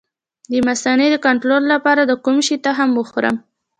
[0.51, 3.35] د مثانې د کنټرول لپاره د کوم شي تخم وخورم؟